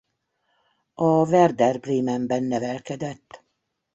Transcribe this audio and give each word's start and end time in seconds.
A 0.93 1.05
Werder 1.25 1.79
Bremen-ben 1.79 2.43
nevelkedett. 2.43 3.43